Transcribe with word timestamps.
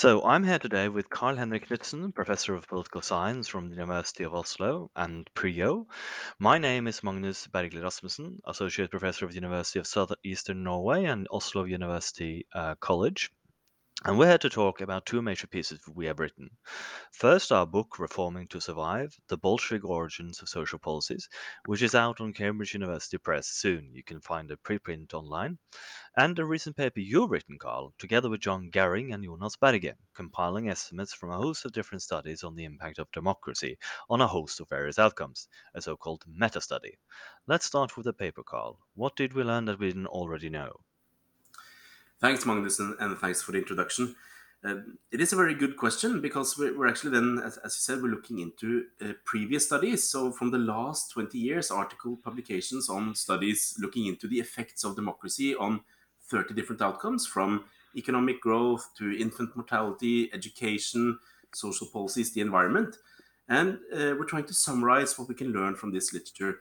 So 0.00 0.24
I'm 0.24 0.44
here 0.44 0.58
today 0.58 0.88
with 0.88 1.10
Carl 1.10 1.36
Henrik 1.36 1.68
Knutsen, 1.68 2.14
Professor 2.14 2.54
of 2.54 2.66
Political 2.66 3.02
Science 3.02 3.48
from 3.48 3.68
the 3.68 3.74
University 3.74 4.24
of 4.24 4.34
Oslo 4.34 4.90
and 4.96 5.28
PRIO. 5.34 5.88
My 6.38 6.56
name 6.56 6.86
is 6.86 7.04
Magnus 7.04 7.46
Bergli 7.46 7.82
Rasmussen, 7.82 8.40
Associate 8.46 8.90
Professor 8.90 9.26
of 9.26 9.32
the 9.32 9.34
University 9.34 9.78
of 9.78 9.86
Southeastern 9.86 10.64
Norway 10.64 11.04
and 11.04 11.28
Oslo 11.30 11.64
University 11.64 12.46
uh, 12.54 12.76
College. 12.76 13.30
And 14.04 14.18
we're 14.18 14.28
here 14.28 14.38
to 14.38 14.48
talk 14.48 14.80
about 14.80 15.04
two 15.04 15.20
major 15.20 15.46
pieces 15.46 15.80
we 15.86 16.06
have 16.06 16.20
written. 16.20 16.50
First, 17.12 17.52
our 17.52 17.66
book, 17.66 17.98
Reforming 17.98 18.48
to 18.48 18.60
Survive 18.60 19.14
The 19.28 19.36
Bolshevik 19.36 19.84
Origins 19.84 20.40
of 20.40 20.48
Social 20.48 20.78
Policies, 20.78 21.28
which 21.66 21.82
is 21.82 21.94
out 21.94 22.20
on 22.20 22.32
Cambridge 22.32 22.72
University 22.72 23.18
Press 23.18 23.48
soon. 23.48 23.94
You 23.94 24.02
can 24.02 24.20
find 24.22 24.50
a 24.50 24.56
preprint 24.56 25.12
online. 25.12 25.58
And 26.16 26.38
a 26.38 26.44
recent 26.46 26.76
paper 26.76 27.00
you've 27.00 27.30
written, 27.30 27.58
Carl, 27.58 27.94
together 27.98 28.30
with 28.30 28.40
John 28.40 28.70
Gerring 28.70 29.12
and 29.12 29.22
Jonas 29.22 29.56
Berge, 29.56 29.94
compiling 30.14 30.70
estimates 30.70 31.12
from 31.12 31.30
a 31.30 31.36
host 31.36 31.64
of 31.66 31.72
different 31.72 32.02
studies 32.02 32.42
on 32.42 32.54
the 32.54 32.64
impact 32.64 32.98
of 32.98 33.12
democracy 33.12 33.78
on 34.08 34.20
a 34.20 34.26
host 34.26 34.60
of 34.60 34.68
various 34.70 34.98
outcomes, 34.98 35.48
a 35.74 35.82
so 35.82 35.96
called 35.96 36.24
meta 36.26 36.60
study. 36.60 36.98
Let's 37.46 37.66
start 37.66 37.96
with 37.96 38.06
the 38.06 38.14
paper, 38.14 38.42
Carl. 38.42 38.78
What 38.94 39.16
did 39.16 39.34
we 39.34 39.42
learn 39.42 39.66
that 39.66 39.78
we 39.78 39.88
didn't 39.88 40.06
already 40.06 40.48
know? 40.48 40.80
Thanks, 42.20 42.44
Magnus, 42.44 42.78
and, 42.78 43.18
thanks 43.18 43.40
for 43.40 43.52
the 43.52 43.58
introduction. 43.58 44.14
Um, 44.62 44.98
it 45.10 45.22
is 45.22 45.32
a 45.32 45.36
very 45.36 45.54
good 45.54 45.78
question 45.78 46.20
because 46.20 46.58
we're, 46.58 46.86
actually 46.86 47.12
then, 47.12 47.40
as, 47.42 47.56
as, 47.58 47.74
you 47.74 47.80
said, 47.80 48.02
we're 48.02 48.10
looking 48.10 48.40
into 48.40 48.84
uh, 49.02 49.14
previous 49.24 49.64
studies. 49.64 50.06
So, 50.06 50.30
from 50.30 50.50
the 50.50 50.58
last 50.58 51.12
20 51.12 51.38
years, 51.38 51.70
article 51.70 52.18
publications 52.22 52.90
on 52.90 53.14
studies 53.14 53.74
looking 53.80 54.04
into 54.04 54.28
the 54.28 54.38
effects 54.38 54.84
of 54.84 54.96
democracy 54.96 55.54
on 55.54 55.80
30 56.28 56.52
different 56.52 56.82
outcomes 56.82 57.26
from 57.26 57.64
economic 57.96 58.42
growth 58.42 58.86
to 58.98 59.18
infant 59.18 59.56
mortality, 59.56 60.30
education, 60.34 61.18
social 61.54 61.86
policies, 61.86 62.34
the 62.34 62.42
environment. 62.42 62.96
And 63.48 63.78
uh, 63.94 64.14
we're 64.18 64.26
trying 64.26 64.44
to 64.44 64.54
summarize 64.54 65.18
what 65.18 65.26
we 65.26 65.34
can 65.34 65.54
learn 65.54 65.74
from 65.74 65.90
this 65.90 66.12
literature 66.12 66.58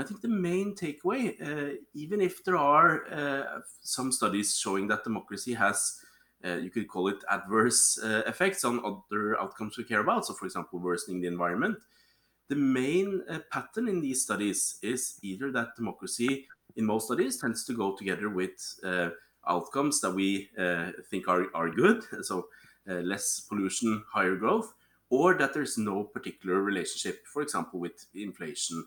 I 0.00 0.02
think 0.02 0.22
the 0.22 0.28
main 0.28 0.74
takeaway, 0.74 1.40
uh, 1.42 1.76
even 1.92 2.22
if 2.22 2.42
there 2.42 2.56
are 2.56 3.06
uh, 3.12 3.60
some 3.82 4.10
studies 4.10 4.56
showing 4.56 4.88
that 4.88 5.04
democracy 5.04 5.52
has, 5.52 6.00
uh, 6.42 6.54
you 6.54 6.70
could 6.70 6.88
call 6.88 7.08
it 7.08 7.22
adverse 7.30 7.98
uh, 8.02 8.22
effects 8.26 8.64
on 8.64 8.80
other 8.82 9.38
outcomes 9.38 9.76
we 9.76 9.84
care 9.84 10.00
about, 10.00 10.24
so 10.24 10.32
for 10.32 10.46
example, 10.46 10.78
worsening 10.78 11.20
the 11.20 11.28
environment, 11.28 11.76
the 12.48 12.56
main 12.56 13.22
uh, 13.28 13.40
pattern 13.52 13.88
in 13.88 14.00
these 14.00 14.22
studies 14.22 14.78
is 14.82 15.18
either 15.22 15.52
that 15.52 15.76
democracy, 15.76 16.46
in 16.76 16.86
most 16.86 17.06
studies, 17.06 17.36
tends 17.36 17.64
to 17.66 17.74
go 17.74 17.94
together 17.94 18.30
with 18.30 18.80
uh, 18.82 19.10
outcomes 19.46 20.00
that 20.00 20.14
we 20.14 20.48
think 21.10 21.28
are, 21.28 21.46
are 21.54 21.68
good, 21.68 22.04
so 22.22 22.46
less 22.86 23.40
pollution, 23.40 24.02
higher 24.10 24.36
growth, 24.36 24.72
or 25.10 25.34
that 25.34 25.52
there's 25.52 25.76
no 25.76 26.04
particular 26.04 26.62
relationship, 26.62 27.26
for 27.26 27.42
example, 27.42 27.78
with 27.80 28.06
inflation 28.14 28.82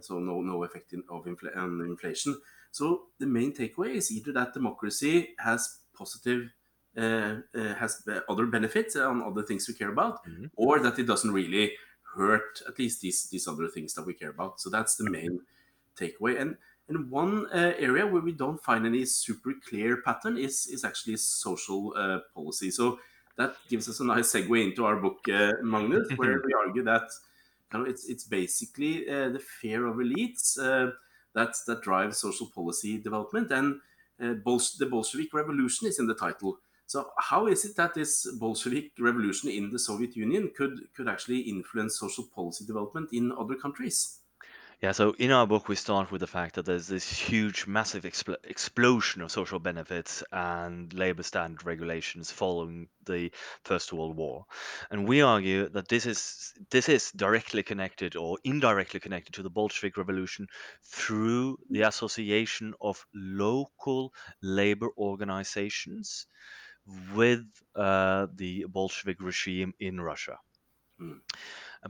so 0.00 0.18
no 0.18 0.40
no 0.40 0.64
effect 0.64 0.92
in, 0.92 1.02
of 1.08 1.24
infl 1.24 1.56
on 1.56 1.80
inflation. 1.80 2.36
So 2.70 3.08
the 3.18 3.26
main 3.26 3.52
takeaway 3.52 3.94
is 3.94 4.10
either 4.10 4.32
that 4.32 4.54
democracy 4.54 5.34
has 5.38 5.78
positive 5.94 6.50
uh, 6.96 7.36
uh, 7.54 7.74
has 7.74 8.02
other 8.28 8.46
benefits 8.46 8.96
on 8.96 9.22
other 9.22 9.42
things 9.42 9.68
we 9.68 9.74
care 9.74 9.90
about, 9.90 10.24
mm 10.26 10.34
-hmm. 10.34 10.50
or 10.54 10.80
that 10.80 10.98
it 10.98 11.06
doesn't 11.06 11.34
really 11.34 11.72
hurt 12.16 12.62
at 12.68 12.78
least 12.78 13.00
these 13.00 13.28
these 13.28 13.50
other 13.50 13.68
things 13.68 13.94
that 13.94 14.06
we 14.06 14.14
care 14.14 14.30
about. 14.30 14.60
So 14.60 14.70
that's 14.70 14.96
the 14.96 15.10
main 15.10 15.40
takeaway. 15.94 16.40
And 16.40 16.56
and 16.88 17.10
one 17.10 17.46
uh, 17.46 17.74
area 17.78 18.06
where 18.06 18.22
we 18.22 18.32
don't 18.32 18.62
find 18.62 18.86
any 18.86 19.04
super 19.04 19.52
clear 19.68 20.02
pattern 20.02 20.36
is 20.38 20.66
is 20.66 20.84
actually 20.84 21.16
social 21.16 21.92
uh, 21.96 22.20
policy. 22.34 22.70
So 22.70 22.98
that 23.36 23.56
gives 23.68 23.88
us 23.88 24.00
a 24.00 24.04
nice 24.04 24.32
segue 24.32 24.64
into 24.64 24.84
our 24.86 24.96
book, 24.96 25.18
uh, 25.28 25.52
Magnus, 25.62 26.08
where 26.16 26.40
we 26.46 26.52
argue 26.54 26.84
that 26.84 27.08
it's 27.74 28.08
it's 28.08 28.24
basically 28.24 29.08
uh, 29.08 29.30
the 29.30 29.38
fear 29.38 29.86
of 29.86 29.96
elites 29.96 30.58
uh, 30.58 30.92
that 31.34 31.54
that 31.66 31.82
drives 31.82 32.18
social 32.18 32.46
policy 32.54 32.98
development, 32.98 33.50
and 33.50 33.80
uh, 34.20 34.34
the 34.42 34.88
Bolshevik 34.90 35.34
Revolution 35.34 35.86
is 35.86 35.98
in 35.98 36.06
the 36.06 36.14
title. 36.14 36.58
So 36.86 37.10
how 37.18 37.48
is 37.48 37.64
it 37.64 37.76
that 37.76 37.94
this 37.94 38.26
Bolshevik 38.38 38.92
revolution 39.00 39.50
in 39.50 39.70
the 39.70 39.78
Soviet 39.78 40.16
Union 40.16 40.52
could 40.56 40.80
could 40.96 41.08
actually 41.08 41.40
influence 41.40 41.98
social 41.98 42.24
policy 42.34 42.64
development 42.64 43.10
in 43.12 43.32
other 43.32 43.56
countries? 43.56 44.20
Yeah, 44.82 44.92
so 44.92 45.12
in 45.12 45.30
our 45.30 45.46
book, 45.46 45.68
we 45.68 45.74
start 45.74 46.10
with 46.12 46.20
the 46.20 46.26
fact 46.26 46.54
that 46.54 46.66
there's 46.66 46.86
this 46.86 47.08
huge, 47.10 47.66
massive 47.66 48.04
expl 48.04 48.36
explosion 48.44 49.22
of 49.22 49.30
social 49.30 49.58
benefits 49.58 50.22
and 50.30 50.92
labor 50.92 51.22
standard 51.22 51.64
regulations 51.64 52.30
following 52.30 52.88
the 53.06 53.32
First 53.64 53.92
World 53.94 54.16
War, 54.16 54.44
and 54.90 55.08
we 55.08 55.22
argue 55.22 55.70
that 55.70 55.88
this 55.88 56.04
is 56.04 56.52
this 56.70 56.90
is 56.90 57.10
directly 57.12 57.62
connected 57.62 58.16
or 58.16 58.38
indirectly 58.44 59.00
connected 59.00 59.32
to 59.34 59.42
the 59.42 59.50
Bolshevik 59.50 59.96
Revolution 59.96 60.46
through 60.84 61.56
the 61.70 61.82
association 61.82 62.74
of 62.80 63.06
local 63.14 64.12
labor 64.42 64.90
organizations 64.98 66.26
with 67.14 67.44
uh, 67.74 68.26
the 68.34 68.66
Bolshevik 68.68 69.20
regime 69.20 69.72
in 69.80 70.00
Russia. 70.00 70.38
Mm 71.00 71.20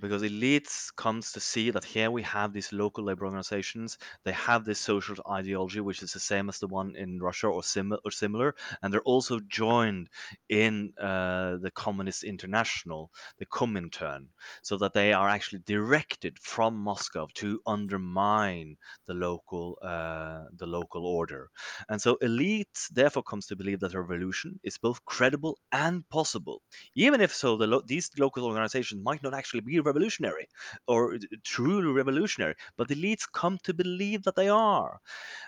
because 0.00 0.22
elites 0.22 0.94
comes 0.96 1.32
to 1.32 1.40
see 1.40 1.70
that 1.70 1.84
here 1.84 2.10
we 2.10 2.22
have 2.22 2.52
these 2.52 2.72
local 2.72 3.04
labor 3.04 3.24
organizations. 3.26 3.98
They 4.24 4.32
have 4.32 4.64
this 4.64 4.80
social 4.80 5.16
ideology 5.30 5.80
which 5.80 6.02
is 6.02 6.12
the 6.12 6.20
same 6.20 6.48
as 6.48 6.58
the 6.58 6.68
one 6.68 6.94
in 6.96 7.20
russia 7.20 7.48
or, 7.48 7.62
sim- 7.62 7.96
or 8.04 8.10
similar 8.10 8.54
and 8.82 8.92
they're 8.92 9.02
also 9.02 9.40
joined 9.48 10.08
in 10.48 10.92
uh, 11.00 11.56
the 11.58 11.70
communist 11.74 12.24
international 12.24 13.10
the 13.38 13.46
comintern 13.46 14.26
so 14.62 14.76
that 14.76 14.92
they 14.92 15.12
are 15.12 15.28
actually 15.28 15.60
directed 15.66 16.38
from 16.38 16.76
moscow 16.76 17.26
to 17.34 17.60
undermine 17.66 18.76
the 19.06 19.14
local 19.14 19.78
uh, 19.82 20.44
the 20.56 20.66
local 20.66 21.06
order. 21.06 21.50
And 21.88 22.00
so 22.00 22.16
elites 22.22 22.88
therefore 22.90 23.22
comes 23.22 23.46
to 23.46 23.56
believe 23.56 23.80
that 23.80 23.94
a 23.94 24.00
revolution 24.00 24.58
is 24.62 24.78
both 24.78 25.04
credible 25.04 25.58
and 25.72 26.08
possible 26.08 26.62
even 26.94 27.20
if 27.20 27.34
so 27.34 27.56
the 27.56 27.66
lo- 27.66 27.82
these 27.86 28.10
local 28.18 28.44
organizations 28.44 29.02
might 29.02 29.22
not 29.22 29.34
actually 29.34 29.60
be 29.60 29.75
revolutionary 29.80 30.48
or 30.86 31.18
truly 31.42 31.92
revolutionary, 31.92 32.54
but 32.76 32.88
elites 32.88 33.30
come 33.30 33.58
to 33.64 33.74
believe 33.74 34.22
that 34.24 34.36
they 34.36 34.48
are. 34.48 35.00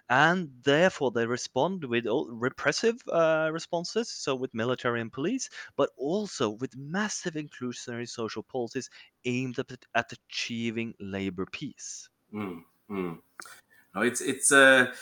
And 0.08 0.50
therefore, 0.62 1.10
they 1.10 1.26
respond 1.26 1.84
with 1.84 2.06
repressive 2.06 2.96
uh, 3.12 3.50
responses, 3.52 4.10
so 4.10 4.34
with 4.34 4.54
military 4.54 5.00
and 5.00 5.12
police, 5.12 5.50
but 5.76 5.90
also 5.96 6.50
with 6.50 6.76
massive 6.76 7.34
inclusionary 7.34 8.08
social 8.08 8.42
policies 8.42 8.90
aimed 9.24 9.58
at, 9.58 9.72
at 9.94 10.12
achieving 10.12 10.94
labor 11.00 11.46
peace. 11.46 12.08
Mm, 12.32 12.62
mm. 12.90 13.18
No, 13.94 14.02
it's 14.02 14.20
it's 14.20 14.52
uh, 14.52 14.92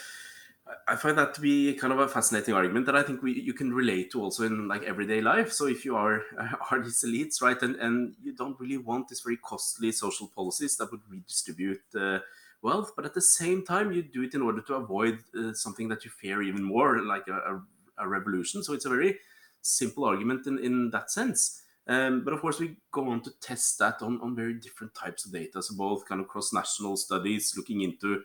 I 0.88 0.96
find 0.96 1.16
that 1.16 1.34
to 1.34 1.40
be 1.40 1.74
kind 1.74 1.92
of 1.92 2.00
a 2.00 2.08
fascinating 2.08 2.52
argument 2.52 2.86
that 2.86 2.96
I 2.96 3.02
think 3.02 3.22
we 3.22 3.40
you 3.40 3.54
can 3.54 3.72
relate 3.72 4.10
to 4.12 4.22
also 4.22 4.44
in 4.44 4.66
like 4.66 4.82
everyday 4.82 5.20
life. 5.20 5.52
So 5.52 5.66
if 5.66 5.84
you 5.84 5.96
are 5.96 6.22
are 6.70 6.82
these 6.82 7.04
elites, 7.04 7.40
right, 7.40 7.60
and 7.62 7.76
and 7.76 8.14
you 8.22 8.34
don't 8.34 8.58
really 8.58 8.78
want 8.78 9.08
these 9.08 9.20
very 9.20 9.36
costly 9.36 9.92
social 9.92 10.28
policies 10.28 10.76
that 10.76 10.90
would 10.90 11.08
redistribute 11.08 11.82
uh, 11.94 12.18
wealth, 12.62 12.92
but 12.96 13.04
at 13.04 13.14
the 13.14 13.22
same 13.22 13.64
time 13.64 13.92
you 13.92 14.02
do 14.02 14.22
it 14.22 14.34
in 14.34 14.42
order 14.42 14.60
to 14.62 14.74
avoid 14.74 15.20
uh, 15.38 15.52
something 15.52 15.88
that 15.88 16.04
you 16.04 16.10
fear 16.10 16.42
even 16.42 16.64
more, 16.64 17.00
like 17.02 17.28
a, 17.28 17.34
a, 17.34 17.62
a, 17.98 18.08
revolution. 18.08 18.64
So 18.64 18.72
it's 18.72 18.86
a 18.86 18.90
very 18.90 19.18
simple 19.62 20.04
argument 20.04 20.46
in 20.48 20.58
in 20.58 20.90
that 20.90 21.12
sense. 21.12 21.62
Um, 21.88 22.24
but 22.24 22.34
of 22.34 22.40
course, 22.40 22.58
we 22.58 22.76
go 22.90 23.08
on 23.10 23.22
to 23.22 23.30
test 23.40 23.78
that 23.78 24.02
on, 24.02 24.20
on 24.20 24.34
very 24.34 24.54
different 24.54 24.94
types 24.94 25.24
of 25.24 25.32
data. 25.32 25.62
So 25.62 25.76
both 25.76 26.08
kind 26.08 26.20
of 26.20 26.26
cross 26.26 26.52
national 26.52 26.96
studies 26.96 27.54
looking 27.56 27.82
into 27.82 28.22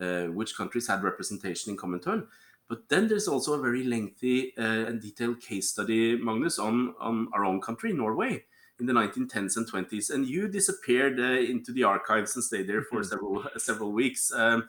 uh, 0.00 0.24
which 0.24 0.56
countries 0.56 0.88
had 0.88 1.02
representation 1.02 1.70
in 1.70 1.76
Comintern. 1.76 2.26
But 2.68 2.88
then 2.88 3.08
there's 3.08 3.28
also 3.28 3.54
a 3.54 3.60
very 3.60 3.84
lengthy 3.84 4.56
uh, 4.56 4.86
and 4.86 5.00
detailed 5.00 5.40
case 5.40 5.70
study, 5.70 6.16
Magnus, 6.16 6.58
on, 6.58 6.94
on 6.98 7.28
our 7.34 7.44
own 7.44 7.60
country, 7.60 7.92
Norway, 7.92 8.44
in 8.80 8.86
the 8.86 8.92
1910s 8.92 9.56
and 9.56 9.70
20s. 9.70 10.10
And 10.10 10.26
you 10.26 10.48
disappeared 10.48 11.20
uh, 11.20 11.40
into 11.40 11.72
the 11.72 11.84
archives 11.84 12.34
and 12.34 12.44
stayed 12.44 12.66
there 12.66 12.82
for 12.82 13.00
mm-hmm. 13.00 13.08
several 13.08 13.44
several 13.58 13.92
weeks. 13.92 14.32
Um, 14.32 14.68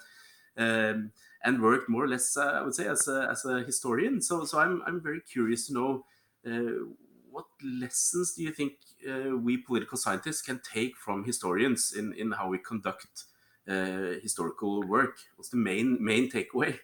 um, 0.58 1.12
and 1.46 1.62
worked 1.62 1.88
more 1.90 2.04
or 2.04 2.08
less, 2.08 2.36
uh, 2.36 2.60
I 2.60 2.62
would 2.64 2.74
say, 2.74 2.88
as 2.88 3.08
a, 3.08 3.28
as 3.30 3.46
a 3.46 3.64
historian. 3.64 4.22
So, 4.22 4.46
so 4.46 4.60
I'm, 4.60 4.82
I'm 4.88 5.00
very 5.00 5.22
curious 5.22 5.68
to 5.68 5.74
know 5.74 6.06
uh, 6.46 6.86
what 7.30 7.46
lessons 7.64 8.34
do 8.34 8.44
you 8.44 8.52
think 8.52 8.74
uh, 9.08 9.38
we 9.38 9.58
political 9.58 9.98
scientists 9.98 10.42
can 10.42 10.60
take 10.74 10.98
from 10.98 11.24
historians 11.24 11.94
in, 11.96 12.14
in 12.14 12.32
how 12.32 12.50
we 12.50 12.58
conduct 12.58 13.26
Eh, 13.68 14.20
historical 14.22 14.84
work? 14.84 15.18
What's 15.36 15.50
the 15.50 15.58
main 15.58 15.98
main 16.04 16.30
takeaway? 16.30 16.78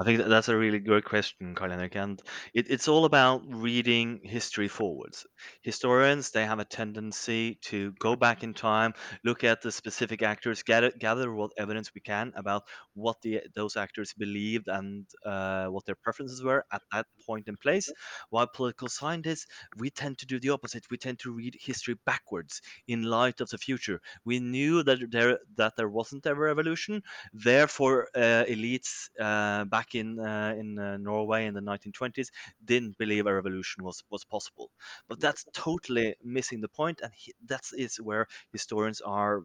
I 0.00 0.04
think 0.04 0.16
that 0.18 0.30
that's 0.30 0.48
a 0.48 0.56
really 0.56 0.78
good 0.78 1.04
question, 1.04 1.54
Carl-Henrik, 1.54 1.94
and 1.94 2.22
it, 2.54 2.70
it's 2.70 2.88
all 2.88 3.04
about 3.04 3.42
reading 3.46 4.20
history 4.24 4.66
forwards. 4.66 5.26
Historians, 5.60 6.30
they 6.30 6.46
have 6.46 6.58
a 6.58 6.64
tendency 6.64 7.56
to 7.64 7.92
go 7.98 8.16
back 8.16 8.42
in 8.42 8.54
time, 8.54 8.94
look 9.24 9.44
at 9.44 9.60
the 9.60 9.70
specific 9.70 10.22
actors, 10.22 10.62
gather, 10.62 10.90
gather 10.98 11.30
what 11.34 11.50
evidence 11.58 11.90
we 11.94 12.00
can 12.00 12.32
about 12.34 12.62
what 12.94 13.20
the 13.20 13.42
those 13.54 13.76
actors 13.76 14.14
believed 14.14 14.68
and 14.68 15.04
uh, 15.26 15.66
what 15.66 15.84
their 15.84 15.96
preferences 15.96 16.42
were 16.42 16.64
at 16.72 16.80
that 16.92 17.04
point 17.26 17.46
in 17.46 17.58
place. 17.58 17.92
While 18.30 18.46
political 18.46 18.88
scientists, 18.88 19.46
we 19.76 19.90
tend 19.90 20.16
to 20.18 20.26
do 20.26 20.40
the 20.40 20.50
opposite. 20.50 20.86
We 20.90 20.96
tend 20.96 21.18
to 21.20 21.32
read 21.32 21.56
history 21.60 21.96
backwards 22.06 22.62
in 22.88 23.02
light 23.02 23.42
of 23.42 23.50
the 23.50 23.58
future. 23.58 24.00
We 24.24 24.40
knew 24.40 24.82
that 24.84 25.10
there 25.10 25.38
that 25.56 25.74
there 25.76 25.90
wasn't 25.90 26.26
ever 26.26 26.48
evolution, 26.48 27.02
therefore 27.34 28.08
uh, 28.14 28.44
elites 28.48 29.10
uh, 29.20 29.64
back 29.66 29.89
in 29.94 30.18
uh, 30.18 30.54
in 30.58 30.78
uh, 30.78 30.96
Norway 30.96 31.46
in 31.46 31.54
the 31.54 31.60
1920s 31.60 32.30
didn't 32.64 32.98
believe 32.98 33.26
a 33.26 33.34
revolution 33.34 33.84
was 33.84 34.02
was 34.10 34.24
possible. 34.24 34.70
But 35.08 35.20
that's 35.20 35.44
totally 35.52 36.16
missing 36.22 36.60
the 36.60 36.68
point, 36.68 37.00
and 37.02 37.12
he, 37.14 37.34
that 37.46 37.64
is 37.76 37.96
where 38.00 38.26
historians 38.52 39.00
are 39.00 39.44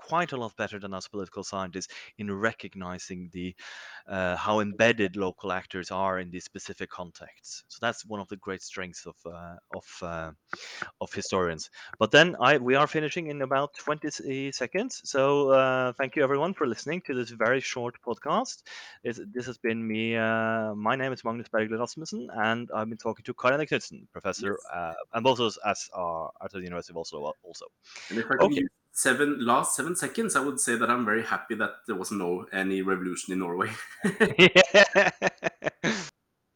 quite 0.00 0.32
a 0.32 0.36
lot 0.36 0.56
better 0.56 0.78
than 0.78 0.94
us 0.94 1.08
political 1.08 1.44
scientists 1.44 1.92
in 2.18 2.32
recognizing 2.32 3.30
the 3.32 3.54
uh, 4.06 4.36
how 4.36 4.60
embedded 4.60 5.16
local 5.16 5.52
actors 5.52 5.90
are 5.90 6.18
in 6.18 6.30
these 6.30 6.44
specific 6.44 6.90
contexts. 6.90 7.64
So 7.68 7.78
that's 7.80 8.06
one 8.06 8.20
of 8.20 8.28
the 8.28 8.36
great 8.36 8.62
strengths 8.62 9.06
of 9.06 9.16
uh, 9.26 9.56
of 9.72 9.86
uh, 10.02 10.32
of 11.00 11.12
historians. 11.12 11.70
But 11.98 12.10
then 12.10 12.36
I 12.40 12.58
we 12.58 12.74
are 12.74 12.86
finishing 12.86 13.28
in 13.28 13.42
about 13.42 13.74
20 13.74 14.52
seconds. 14.52 15.02
So 15.04 15.50
uh, 15.50 15.92
thank 15.92 16.16
you 16.16 16.22
everyone 16.22 16.54
for 16.54 16.66
listening 16.66 17.02
to 17.06 17.14
this 17.14 17.30
very 17.30 17.60
short 17.60 17.96
podcast. 18.06 18.62
This, 19.04 19.20
this 19.32 19.46
has 19.46 19.58
been 19.58 19.86
me. 19.86 20.16
Uh, 20.16 20.74
my 20.74 20.96
name 20.96 21.12
is 21.12 21.24
Magnus 21.24 21.48
Bergli 21.48 21.76
Rasmussen, 21.76 22.28
and 22.34 22.70
I've 22.74 22.88
been 22.88 22.98
talking 22.98 23.24
to 23.24 23.34
Karin 23.34 23.60
Knutsen, 23.60 24.06
professor, 24.12 24.58
Yes. 24.58 24.66
uh, 24.72 24.94
and 25.14 25.24
both 25.24 25.40
of 25.40 25.46
us 25.46 25.58
as 25.64 25.88
are 25.92 26.30
at 26.42 26.50
the 26.52 26.60
University 26.60 26.92
of 26.92 26.98
Oslo 26.98 27.32
also. 27.42 27.66
And 28.10 28.18
if 28.18 28.26
I 28.30 28.38
could 28.38 28.50
Okay. 28.50 28.62
Seven 28.98 29.38
last 29.46 29.76
seven 29.76 29.94
seconds, 29.94 30.34
I 30.34 30.40
would 30.40 30.58
say 30.58 30.74
that 30.74 30.90
I'm 30.90 31.04
very 31.04 31.22
happy 31.22 31.54
that 31.54 31.86
there 31.86 31.94
was 31.94 32.10
no 32.10 32.46
any 32.52 32.82
revolution 32.82 33.32
in 33.32 33.38
Norway. 33.38 33.70